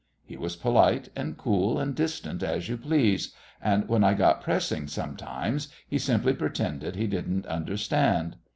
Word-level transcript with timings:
He 0.25 0.35
was 0.35 0.55
polite 0.55 1.09
and 1.15 1.37
cool 1.37 1.77
and 1.77 1.93
distant 1.93 2.41
as 2.41 2.67
you 2.67 2.75
please, 2.75 3.35
and 3.61 3.87
when 3.87 4.03
I 4.03 4.15
got 4.15 4.41
pressing 4.41 4.87
sometimes 4.87 5.67
he 5.87 5.99
simply 5.99 6.33
pretended 6.33 6.95
he 6.95 7.05
didn't 7.05 7.45
understand. 7.45 8.35